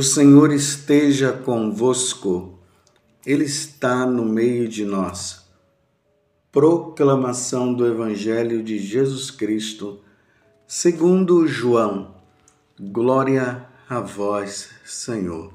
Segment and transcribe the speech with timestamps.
[0.00, 2.58] O Senhor esteja convosco,
[3.26, 5.44] Ele está no meio de nós.
[6.50, 10.00] Proclamação do Evangelho de Jesus Cristo,
[10.66, 12.14] segundo João.
[12.80, 15.52] Glória a vós, Senhor.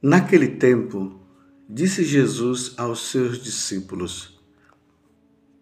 [0.00, 1.18] Naquele tempo,
[1.68, 4.40] disse Jesus aos seus discípulos: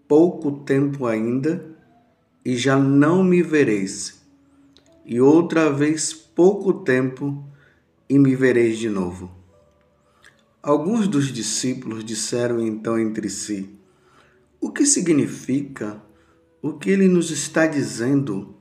[0.07, 1.65] Pouco tempo ainda
[2.45, 4.20] e já não me vereis
[5.05, 7.45] e outra vez pouco tempo
[8.09, 9.31] e me vereis de novo.
[10.63, 13.79] Alguns dos discípulos disseram então entre si:
[14.61, 16.03] O que significa
[16.63, 18.55] o que ele nos está dizendo?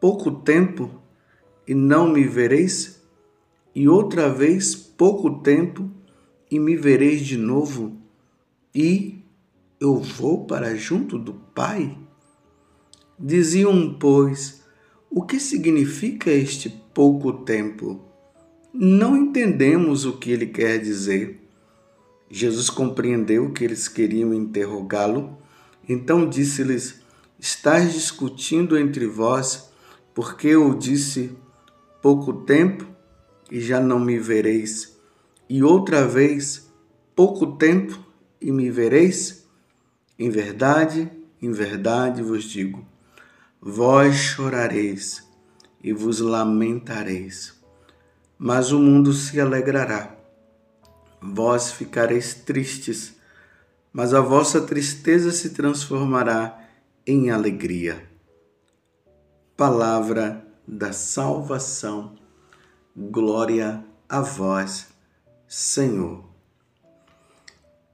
[0.00, 0.90] Pouco tempo
[1.66, 3.02] e não me vereis?
[3.74, 5.90] E outra vez pouco tempo
[6.50, 7.96] e me vereis de novo?
[8.74, 9.24] E
[9.80, 11.98] eu vou para junto do Pai?
[13.18, 14.57] Diziam, pois,
[15.10, 18.04] o que significa este pouco tempo?
[18.74, 21.40] Não entendemos o que ele quer dizer.
[22.30, 25.38] Jesus compreendeu que eles queriam interrogá-lo,
[25.88, 27.00] então disse-lhes:
[27.38, 29.70] Estás discutindo entre vós,
[30.14, 31.34] porque eu disse
[32.02, 32.86] pouco tempo
[33.50, 34.98] e já não me vereis,
[35.48, 36.70] e outra vez
[37.16, 37.98] pouco tempo
[38.38, 39.48] e me vereis?
[40.18, 42.86] Em verdade, em verdade vos digo
[43.60, 45.28] Vós chorareis
[45.82, 47.60] e vos lamentareis,
[48.38, 50.16] mas o mundo se alegrará.
[51.20, 53.16] Vós ficareis tristes,
[53.92, 56.68] mas a vossa tristeza se transformará
[57.04, 58.08] em alegria.
[59.56, 62.16] Palavra da salvação.
[62.96, 64.86] Glória a vós,
[65.48, 66.24] Senhor.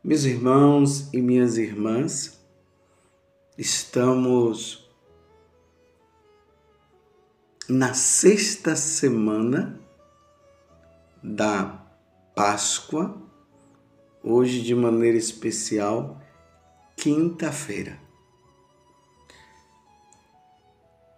[0.03, 2.39] Meus irmãos e minhas irmãs,
[3.57, 4.83] estamos
[7.69, 9.80] na sexta semana
[11.23, 11.83] da
[12.35, 13.17] Páscoa,
[14.23, 16.20] hoje de maneira especial,
[16.95, 17.98] quinta-feira.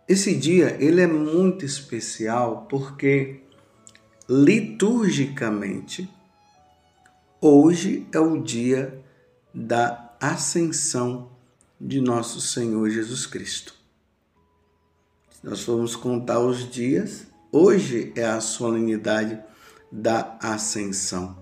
[0.08, 3.40] Esse dia ele é muito especial porque
[4.28, 6.08] liturgicamente
[7.40, 9.02] hoje é o dia
[9.52, 11.28] da ascensão
[11.80, 13.75] de nosso Senhor Jesus Cristo
[15.42, 19.38] nós vamos contar os dias, hoje é a solenidade
[19.90, 21.36] da Ascensão.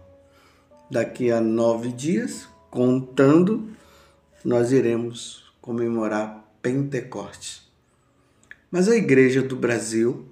[0.90, 3.70] Daqui a nove dias, contando,
[4.44, 7.62] nós iremos comemorar Pentecostes.
[8.70, 10.26] Mas a Igreja do Brasil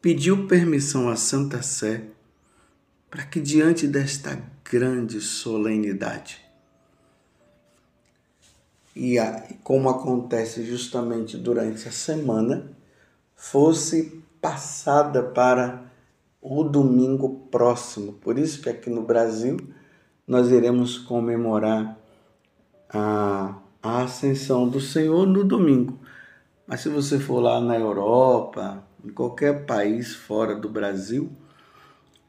[0.00, 2.04] pediu permissão à Santa Sé
[3.10, 4.40] para que, diante desta
[4.70, 6.45] grande solenidade,
[8.96, 9.18] e
[9.62, 12.72] como acontece justamente durante a semana,
[13.34, 15.84] fosse passada para
[16.40, 18.14] o domingo próximo.
[18.14, 19.58] Por isso que aqui no Brasil
[20.26, 21.98] nós iremos comemorar
[22.88, 25.98] a, a ascensão do Senhor no domingo.
[26.66, 31.30] Mas se você for lá na Europa, em qualquer país fora do Brasil,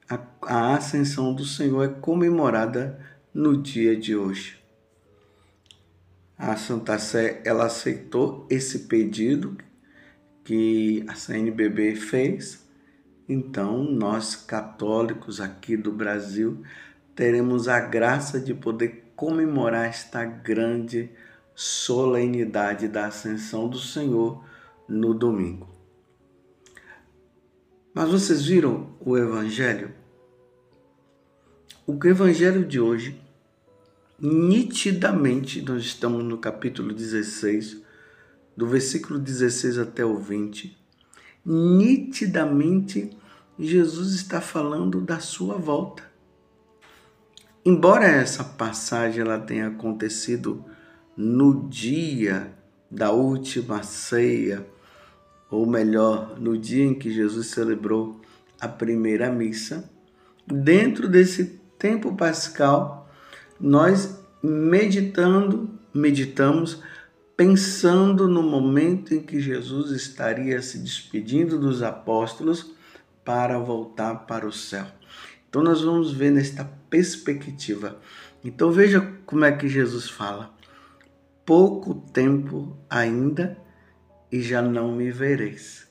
[0.10, 3.00] a, a ascensão do Senhor é comemorada
[3.34, 4.67] no dia de hoje
[6.38, 9.58] a Santa Sé ela aceitou esse pedido
[10.44, 12.66] que a CNBB fez.
[13.28, 16.64] Então, nós católicos aqui do Brasil
[17.16, 21.10] teremos a graça de poder comemorar esta grande
[21.56, 24.44] solenidade da Ascensão do Senhor
[24.88, 25.68] no domingo.
[27.94, 29.92] Mas vocês viram o Evangelho?
[31.88, 33.20] O Evangelho de hoje
[34.20, 37.84] nitidamente, nós estamos no capítulo 16,
[38.56, 40.76] do versículo 16 até o 20,
[41.46, 43.16] nitidamente
[43.60, 46.04] Jesus está falando da sua volta.
[47.64, 50.66] Embora essa passagem ela tenha acontecido
[51.16, 52.54] no dia
[52.90, 54.66] da última ceia,
[55.50, 58.20] ou melhor, no dia em que Jesus celebrou
[58.60, 59.90] a primeira missa,
[60.46, 63.07] dentro desse tempo pascal,
[63.60, 66.82] nós meditando, meditamos,
[67.36, 72.74] pensando no momento em que Jesus estaria se despedindo dos apóstolos
[73.24, 74.86] para voltar para o céu.
[75.50, 78.00] Então nós vamos ver nesta perspectiva.
[78.44, 80.54] Então veja como é que Jesus fala:
[81.46, 83.58] pouco tempo ainda
[84.32, 85.88] e já não me vereis.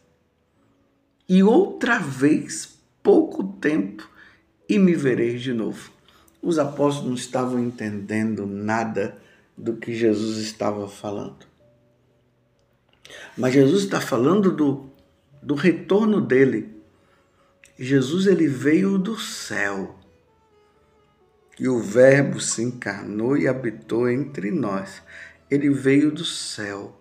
[1.28, 4.08] E outra vez, pouco tempo
[4.68, 5.95] e me vereis de novo.
[6.46, 9.18] Os apóstolos não estavam entendendo nada
[9.58, 11.44] do que Jesus estava falando.
[13.36, 14.88] Mas Jesus está falando do
[15.42, 16.80] do retorno dele.
[17.76, 19.98] Jesus ele veio do céu.
[21.58, 25.02] E o Verbo se encarnou e habitou entre nós.
[25.50, 26.96] Ele veio do céu,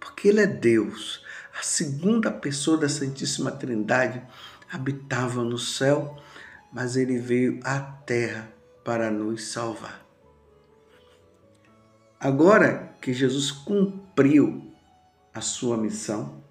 [0.00, 1.24] porque ele é Deus.
[1.56, 4.20] A segunda pessoa da Santíssima Trindade
[4.68, 6.20] habitava no céu,
[6.72, 8.58] mas ele veio à terra
[8.90, 10.04] para nos salvar.
[12.18, 14.74] Agora que Jesus cumpriu
[15.32, 16.42] a sua missão,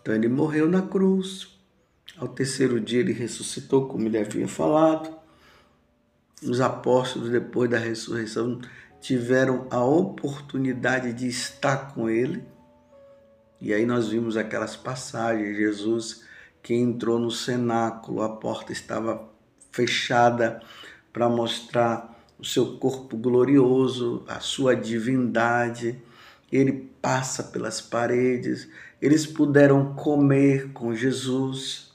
[0.00, 1.58] então ele morreu na cruz.
[2.16, 5.12] Ao terceiro dia ele ressuscitou, como ele havia falado.
[6.40, 8.60] Os apóstolos, depois da ressurreição,
[9.00, 12.44] tiveram a oportunidade de estar com ele.
[13.60, 16.22] E aí nós vimos aquelas passagens, Jesus
[16.62, 19.28] que entrou no cenáculo, a porta estava
[19.72, 20.62] fechada
[21.12, 26.00] para mostrar o seu corpo glorioso, a sua divindade.
[26.50, 28.68] Ele passa pelas paredes,
[29.00, 31.92] eles puderam comer com Jesus.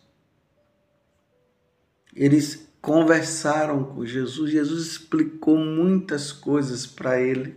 [2.15, 7.55] Eles conversaram com Jesus, Jesus explicou muitas coisas para ele.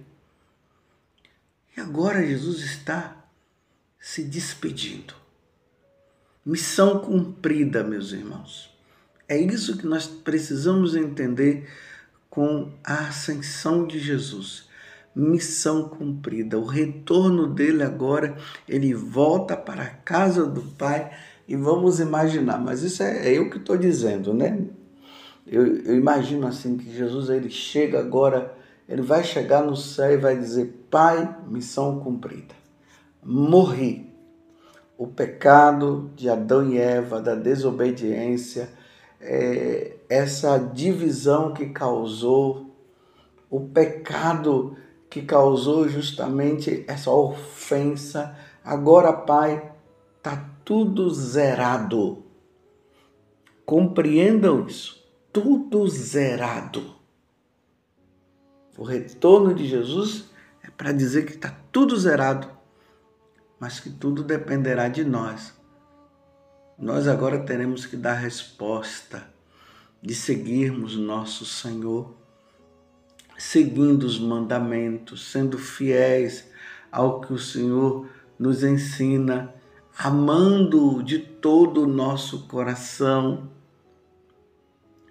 [1.76, 3.24] E agora Jesus está
[3.98, 5.14] se despedindo.
[6.44, 8.69] Missão cumprida, meus irmãos.
[9.30, 11.68] É isso que nós precisamos entender
[12.28, 14.68] com a ascensão de Jesus.
[15.14, 16.58] Missão cumprida.
[16.58, 18.36] O retorno dele agora,
[18.68, 21.12] ele volta para a casa do Pai
[21.46, 24.66] e vamos imaginar, mas isso é, é eu que estou dizendo, né?
[25.46, 28.52] Eu, eu, imagino assim que Jesus ele chega agora,
[28.88, 32.54] ele vai chegar no céu e vai dizer: Pai, missão cumprida.
[33.22, 34.12] Morri,
[34.98, 38.79] o pecado de Adão e Eva, da desobediência,
[39.20, 42.74] é, essa divisão que causou,
[43.48, 44.76] o pecado
[45.08, 48.36] que causou justamente essa ofensa.
[48.64, 49.72] Agora, Pai,
[50.16, 52.24] está tudo zerado.
[53.66, 55.00] Compreendam isso.
[55.32, 56.94] Tudo zerado.
[58.76, 60.30] O retorno de Jesus
[60.62, 62.60] é para dizer que está tudo zerado
[63.60, 65.52] mas que tudo dependerá de nós.
[66.80, 69.28] Nós agora teremos que dar resposta
[70.00, 72.16] de seguirmos nosso Senhor,
[73.36, 76.48] seguindo os mandamentos, sendo fiéis
[76.90, 79.52] ao que o Senhor nos ensina,
[79.98, 83.50] amando de todo o nosso coração,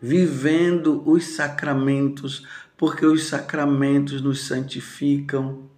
[0.01, 5.69] vivendo os sacramentos, porque os sacramentos nos santificam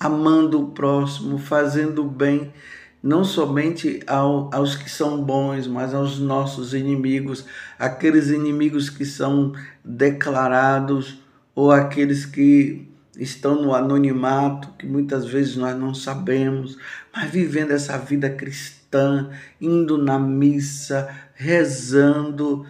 [0.00, 2.54] amando o próximo, fazendo o bem,
[3.02, 7.44] não somente ao, aos que são bons, mas aos nossos inimigos,
[7.78, 9.52] aqueles inimigos que são
[9.84, 11.18] declarados
[11.54, 12.88] ou aqueles que
[13.18, 16.78] estão no anonimato, que muitas vezes nós não sabemos,
[17.14, 19.30] mas vivendo essa vida cristã,
[19.60, 22.66] indo na missa, rezando.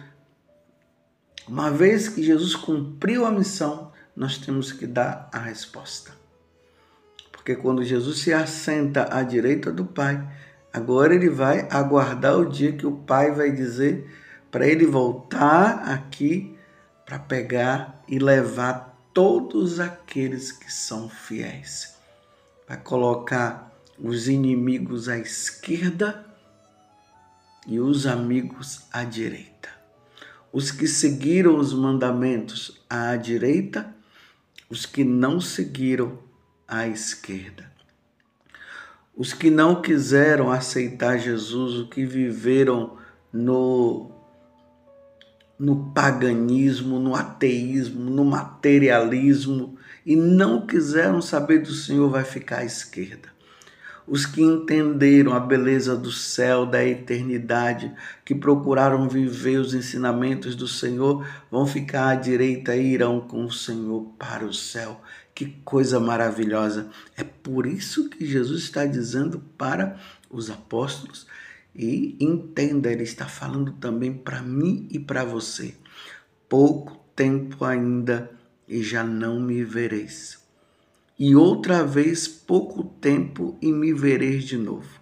[1.47, 6.20] Uma vez que Jesus cumpriu a missão, nós temos que dar a resposta.
[7.41, 10.23] Porque quando Jesus se assenta à direita do Pai,
[10.71, 14.07] agora ele vai aguardar o dia que o Pai vai dizer
[14.51, 16.55] para ele voltar aqui
[17.03, 21.95] para pegar e levar todos aqueles que são fiéis.
[22.67, 26.23] Vai colocar os inimigos à esquerda
[27.65, 29.69] e os amigos à direita.
[30.53, 33.95] Os que seguiram os mandamentos à direita,
[34.69, 36.29] os que não seguiram
[36.71, 37.69] à esquerda.
[39.13, 42.97] Os que não quiseram aceitar Jesus, os que viveram
[43.31, 44.09] no,
[45.59, 52.65] no paganismo, no ateísmo, no materialismo e não quiseram saber do Senhor, vai ficar à
[52.65, 53.31] esquerda
[54.11, 57.89] os que entenderam a beleza do céu, da eternidade,
[58.25, 63.51] que procuraram viver os ensinamentos do Senhor, vão ficar à direita e irão com o
[63.51, 64.99] Senhor para o céu.
[65.41, 66.91] Que coisa maravilhosa!
[67.17, 71.25] É por isso que Jesus está dizendo para os apóstolos
[71.73, 75.73] e entenda, ele está falando também para mim e para você.
[76.47, 78.29] Pouco tempo ainda
[78.67, 80.39] e já não me vereis
[81.17, 85.01] e outra vez pouco tempo e me vereis de novo.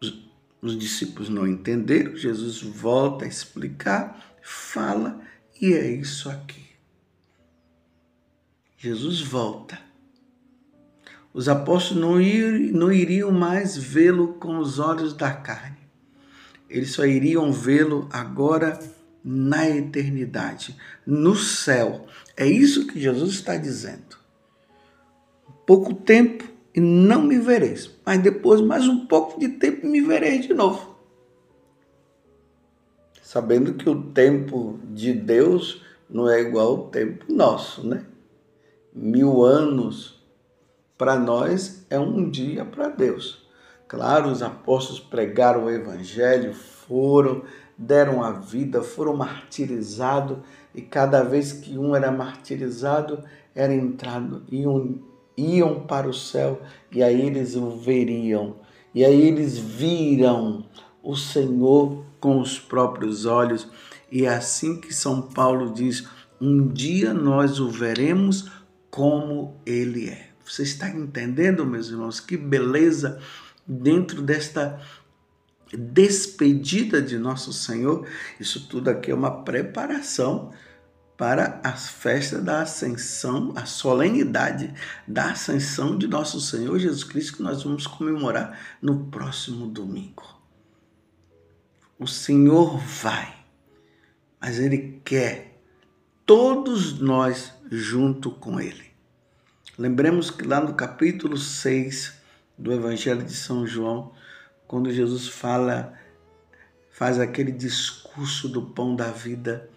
[0.00, 0.28] Os,
[0.62, 5.20] os discípulos não entenderam, Jesus volta a explicar, fala,
[5.60, 6.63] e é isso aqui.
[8.84, 9.78] Jesus volta.
[11.32, 15.78] Os apóstolos não, ir, não iriam mais vê-lo com os olhos da carne.
[16.68, 18.78] Eles só iriam vê-lo agora
[19.24, 20.76] na eternidade,
[21.06, 22.04] no céu.
[22.36, 24.18] É isso que Jesus está dizendo
[25.64, 30.46] pouco tempo e não me vereis, mas depois, mais um pouco de tempo, me vereis
[30.46, 30.94] de novo.
[33.22, 38.04] Sabendo que o tempo de Deus não é igual ao tempo nosso, né?
[38.94, 40.22] Mil anos
[40.96, 43.44] para nós é um dia para Deus.
[43.88, 47.42] Claro, os apóstolos pregaram o evangelho, foram,
[47.76, 50.38] deram a vida, foram martirizados
[50.72, 55.00] e cada vez que um era martirizado, era entrado, iam,
[55.36, 58.54] iam para o céu e aí eles o veriam.
[58.94, 60.66] E aí eles viram
[61.02, 63.68] o Senhor com os próprios olhos.
[64.08, 66.06] E é assim que São Paulo diz:
[66.40, 68.63] um dia nós o veremos
[68.94, 70.30] como ele é.
[70.44, 73.20] Você está entendendo, meus irmãos, que beleza
[73.66, 74.80] dentro desta
[75.76, 78.06] despedida de nosso Senhor?
[78.38, 80.52] Isso tudo aqui é uma preparação
[81.16, 84.72] para a festa da ascensão, a solenidade
[85.08, 90.22] da ascensão de nosso Senhor Jesus Cristo, que nós vamos comemorar no próximo domingo.
[91.98, 93.44] O Senhor vai,
[94.40, 95.60] mas Ele quer
[96.24, 98.83] todos nós junto com Ele.
[99.76, 102.14] Lembremos que lá no capítulo 6
[102.56, 104.12] do Evangelho de São João,
[104.68, 105.94] quando Jesus fala,
[106.90, 109.68] faz aquele discurso do pão da vida,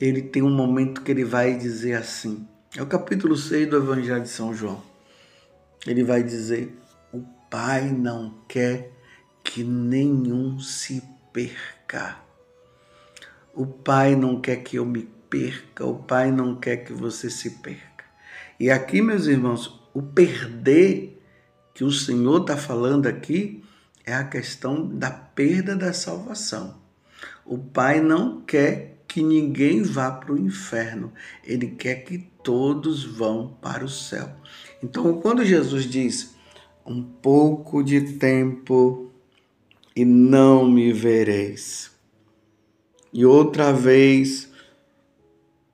[0.00, 2.48] ele tem um momento que ele vai dizer assim.
[2.74, 4.82] É o capítulo 6 do Evangelho de São João.
[5.86, 6.74] Ele vai dizer:
[7.12, 8.90] O Pai não quer
[9.44, 12.16] que nenhum se perca.
[13.54, 17.50] O Pai não quer que eu me perca, o Pai não quer que você se
[17.50, 17.95] perca.
[18.58, 21.20] E aqui, meus irmãos, o perder
[21.74, 23.62] que o Senhor está falando aqui
[24.04, 26.80] é a questão da perda da salvação.
[27.44, 31.12] O Pai não quer que ninguém vá para o inferno,
[31.44, 34.30] ele quer que todos vão para o céu.
[34.82, 36.34] Então, quando Jesus diz
[36.84, 39.10] um pouco de tempo
[39.94, 41.90] e não me vereis,
[43.12, 44.45] e outra vez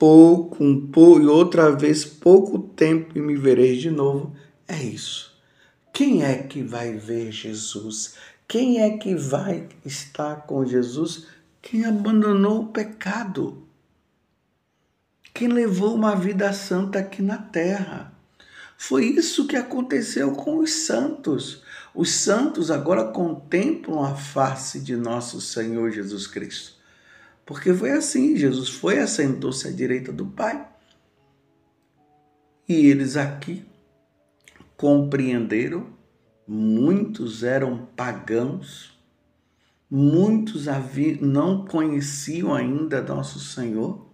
[0.02, 4.35] pouco, um pouco, e outra vez pouco tempo e me vereis de novo,
[4.66, 5.32] é isso.
[5.92, 8.16] Quem é que vai ver Jesus?
[8.49, 11.28] Quem é que vai estar com Jesus
[11.62, 13.62] quem abandonou o pecado,
[15.32, 18.12] quem levou uma vida santa aqui na terra.
[18.76, 21.62] Foi isso que aconteceu com os santos.
[21.94, 26.81] Os santos agora contemplam a face de nosso Senhor Jesus Cristo.
[27.44, 30.68] Porque foi assim, Jesus foi assentou-se à direita do Pai.
[32.68, 33.64] E eles aqui
[34.76, 35.87] compreenderam,
[36.46, 38.92] muitos eram pagãos,
[39.94, 40.68] Muitos
[41.20, 44.06] não conheciam ainda nosso Senhor,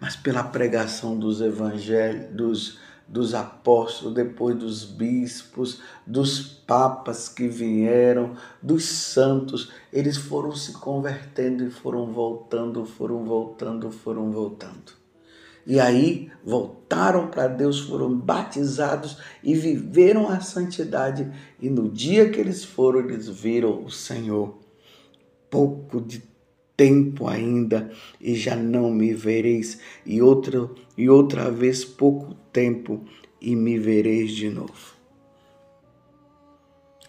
[0.00, 2.78] mas pela pregação dos evangelhos, dos,
[3.08, 11.64] dos apóstolos, depois dos bispos, dos papas que vieram, dos santos, eles foram se convertendo
[11.64, 14.98] e foram voltando, foram voltando, foram voltando.
[15.66, 21.30] E aí voltaram para Deus, foram batizados e viveram a santidade.
[21.60, 24.58] E no dia que eles foram, eles viram o Senhor
[25.50, 26.22] pouco de
[26.78, 33.04] tempo ainda e já não me vereis, e outra e outra vez pouco tempo
[33.40, 34.96] e me vereis de novo.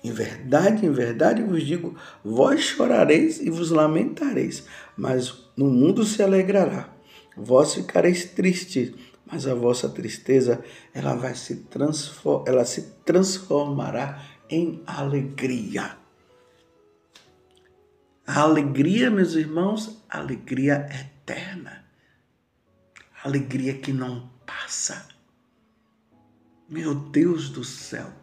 [0.04, 1.96] Em verdade, em verdade vos digo:
[2.26, 4.64] vós chorareis e vos lamentareis,
[4.98, 6.90] mas no mundo se alegrará.
[7.38, 8.92] Vós ficareis tristes,
[9.24, 10.64] mas a vossa tristeza
[10.96, 11.64] ela vai se
[12.48, 15.99] ela se transformará em alegria.
[18.32, 21.84] A alegria, meus irmãos, alegria eterna.
[23.24, 25.08] Alegria que não passa.
[26.70, 28.14] Meu Deus do céu.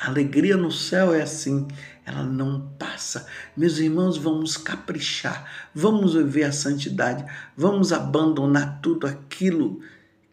[0.00, 1.68] A alegria no céu é assim,
[2.06, 3.26] ela não passa.
[3.54, 7.22] Meus irmãos, vamos caprichar, vamos viver a santidade,
[7.54, 9.82] vamos abandonar tudo aquilo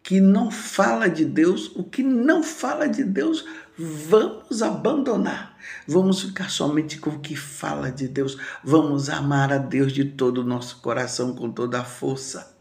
[0.02, 3.44] que não fala de Deus, o que não fala de Deus,
[3.78, 5.56] vamos abandonar.
[5.86, 8.36] Vamos ficar somente com o que fala de Deus.
[8.64, 12.56] Vamos amar a Deus de todo o nosso coração, com toda a força.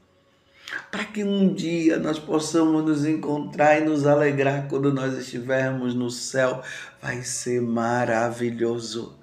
[0.92, 6.12] Para que um dia nós possamos nos encontrar e nos alegrar quando nós estivermos no
[6.12, 6.62] céu.
[7.02, 9.18] Vai ser maravilhoso.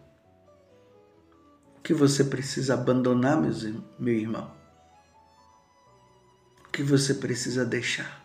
[1.79, 3.41] O que você precisa abandonar,
[3.99, 4.51] meu irmão?
[6.67, 8.24] O que você precisa deixar?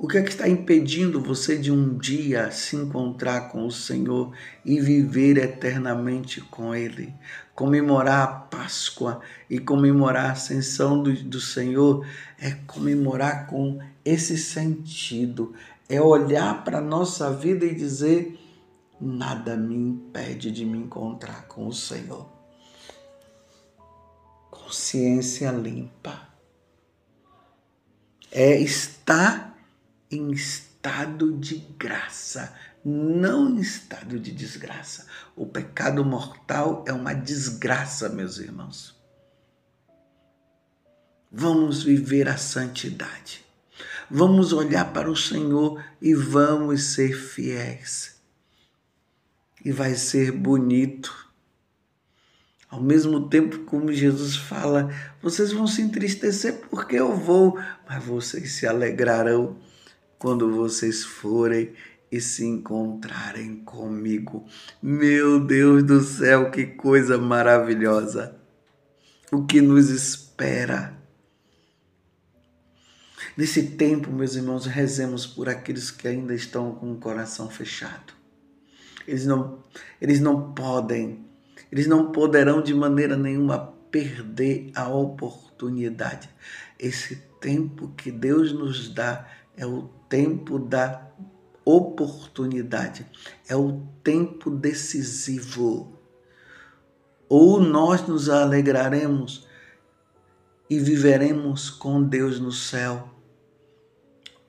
[0.00, 4.32] O que é que está impedindo você de um dia se encontrar com o Senhor
[4.64, 7.12] e viver eternamente com Ele?
[7.52, 12.06] Comemorar a Páscoa e comemorar a ascensão do, do Senhor
[12.38, 15.52] é comemorar com esse sentido,
[15.88, 18.38] é olhar para a nossa vida e dizer:
[19.00, 22.24] nada me impede de me encontrar com o Senhor.
[24.48, 26.28] Consciência limpa.
[28.30, 29.47] É estar
[30.10, 35.06] em estado de graça, não em estado de desgraça.
[35.36, 38.96] O pecado mortal é uma desgraça, meus irmãos.
[41.30, 43.44] Vamos viver a santidade.
[44.10, 48.16] Vamos olhar para o Senhor e vamos ser fiéis.
[49.62, 51.28] E vai ser bonito.
[52.70, 54.90] Ao mesmo tempo, como Jesus fala,
[55.22, 59.58] vocês vão se entristecer porque eu vou, mas vocês se alegrarão
[60.18, 61.72] quando vocês forem
[62.10, 64.46] e se encontrarem comigo.
[64.82, 68.36] Meu Deus do céu, que coisa maravilhosa!
[69.30, 70.98] O que nos espera
[73.38, 78.12] Nesse tempo, meus irmãos, rezemos por aqueles que ainda estão com o coração fechado.
[79.06, 79.62] Eles não,
[80.00, 81.24] eles não podem,
[81.70, 86.28] eles não poderão de maneira nenhuma perder a oportunidade.
[86.76, 89.24] Esse tempo que Deus nos dá
[89.58, 91.06] é o tempo da
[91.64, 93.04] oportunidade,
[93.46, 95.92] é o tempo decisivo.
[97.28, 99.46] Ou nós nos alegraremos
[100.70, 103.12] e viveremos com Deus no céu,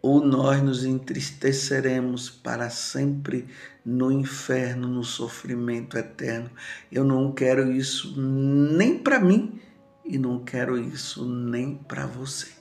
[0.01, 3.48] ou nós nos entristeceremos para sempre
[3.86, 6.50] no inferno, no sofrimento eterno.
[6.89, 9.60] Eu não quero isso nem para mim
[10.06, 12.60] e não quero isso nem para você.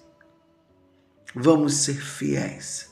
[1.35, 2.90] Vamos ser fiéis.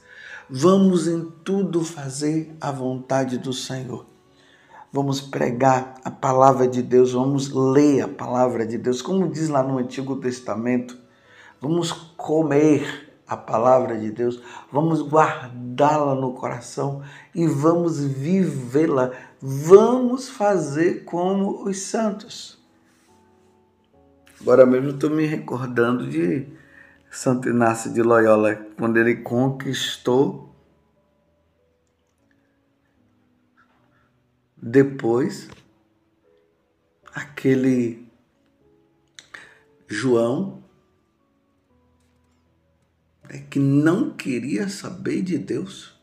[0.48, 4.06] Vamos em tudo fazer a vontade do Senhor.
[4.92, 9.62] Vamos pregar a palavra de Deus, vamos ler a palavra de Deus, como diz lá
[9.62, 10.96] no Antigo Testamento.
[11.60, 14.40] Vamos comer a palavra de Deus,
[14.70, 17.02] vamos guardá-la no coração
[17.34, 19.12] e vamos vivê-la.
[19.40, 22.58] Vamos fazer como os santos.
[24.40, 26.46] Agora mesmo estou me recordando de
[27.16, 30.54] Santo Inácio de Loyola, quando ele conquistou
[34.54, 35.48] depois
[37.14, 38.06] aquele
[39.88, 40.62] João
[43.30, 45.98] é que não queria saber de Deus.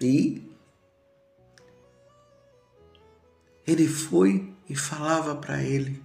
[0.00, 0.42] E
[3.66, 6.02] ele foi e falava para ele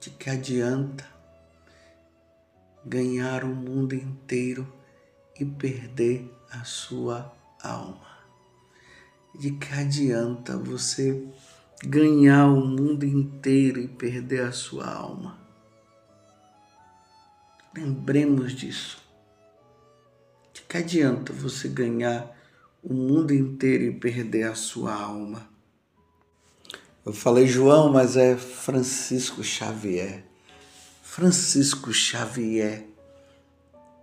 [0.00, 1.17] de que adianta
[2.88, 4.66] ganhar o mundo inteiro
[5.38, 7.30] e perder a sua
[7.62, 8.08] alma.
[9.38, 11.22] De que adianta você
[11.84, 15.38] ganhar o mundo inteiro e perder a sua alma.
[17.76, 18.98] Lembremos disso.
[20.54, 22.34] De que adianta você ganhar
[22.82, 25.46] o mundo inteiro e perder a sua alma?
[27.04, 30.27] Eu falei João, mas é Francisco Xavier.
[31.18, 32.86] Francisco Xavier.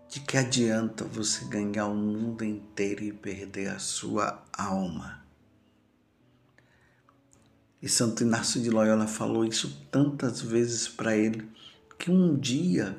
[0.10, 5.26] De que adianta você ganhar o mundo inteiro e perder a sua alma?
[7.82, 11.50] E Santo Inácio de Loyola falou isso tantas vezes para ele,
[11.98, 12.98] que um dia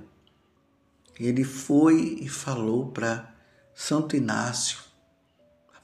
[1.20, 3.36] ele foi e falou para
[3.74, 4.78] Santo Inácio: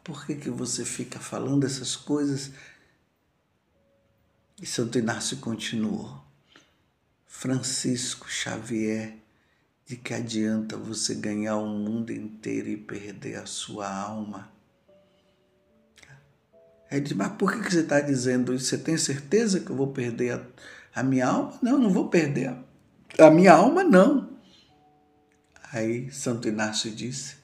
[0.03, 2.51] por que, que você fica falando essas coisas?
[4.59, 6.22] E Santo Inácio continuou:
[7.33, 9.17] Francisco Xavier,
[9.87, 14.53] de que adianta você ganhar o mundo inteiro e perder a sua alma?
[16.89, 18.67] Ele disse, mas por que, que você está dizendo isso?
[18.67, 20.47] Você tem certeza que eu vou perder a,
[20.95, 21.59] a minha alma?
[21.61, 24.39] Não, não vou perder a, a minha alma, não.
[25.73, 27.37] Aí Santo Inácio disse: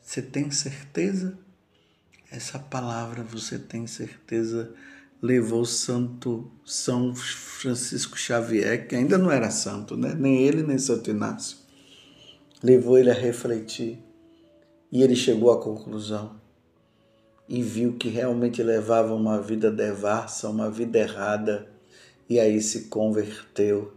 [0.00, 1.36] Você tem certeza?
[2.30, 4.72] Essa palavra você tem certeza
[5.24, 10.14] levou Santo São Francisco Xavier, que ainda não era santo, né?
[10.14, 11.56] nem ele nem Santo Inácio,
[12.62, 13.98] levou ele a refletir
[14.92, 16.38] e ele chegou à conclusão
[17.48, 21.70] e viu que realmente levava uma vida devassa, uma vida errada,
[22.28, 23.96] e aí se converteu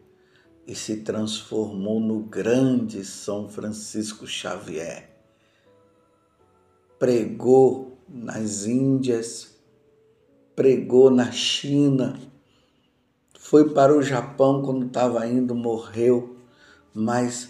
[0.65, 5.09] e se transformou no grande São Francisco Xavier.
[6.97, 9.56] Pregou nas Índias,
[10.57, 12.19] pregou na China,
[13.37, 16.35] foi para o Japão quando estava indo, morreu,
[16.91, 17.49] mas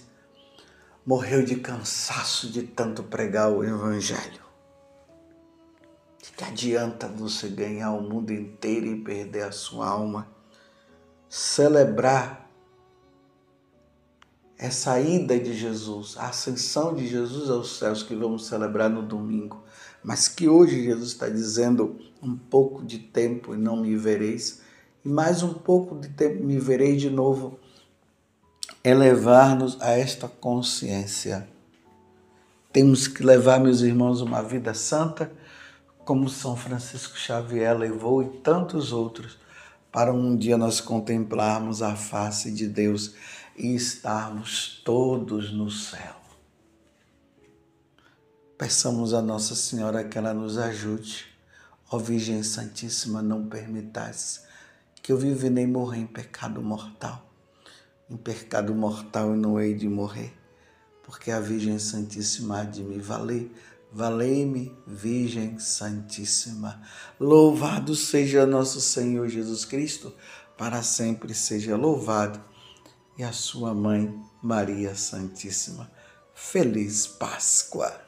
[1.06, 4.41] morreu de cansaço de tanto pregar o Evangelho.
[6.22, 10.28] De que adianta você ganhar o mundo inteiro e perder a sua alma?
[11.30, 12.47] Celebrar
[14.58, 19.63] essa ida de Jesus, a ascensão de Jesus aos céus que vamos celebrar no domingo,
[20.04, 24.62] mas que hoje Jesus está dizendo um pouco de tempo e não me vereis,
[25.06, 27.60] e mais um pouco de tempo me verei de novo,
[28.84, 31.48] é levar-nos a esta consciência.
[32.74, 35.32] Temos que levar, meus irmãos, uma vida santa,
[36.04, 39.38] como São Francisco Xavier levou e tantos outros,
[39.91, 43.13] para um dia nós contemplarmos a face de Deus
[43.58, 46.15] e estarmos todos no céu.
[48.58, 51.26] Peçamos a Nossa Senhora que ela nos ajude.
[51.89, 54.46] Ó Virgem Santíssima, não permitais
[55.02, 57.32] que eu viva nem morra em pecado mortal.
[58.10, 60.34] Em pecado mortal eu não hei de morrer,
[61.04, 63.52] porque a Virgem Santíssima há de me valer.
[63.91, 66.82] Valei-me, Virgem Santíssima.
[67.20, 70.13] Louvado seja nosso Senhor Jesus Cristo,
[70.58, 72.41] para sempre seja louvado
[73.17, 75.91] e a sua mãe, Maria Santíssima.
[76.34, 78.07] Feliz Páscoa!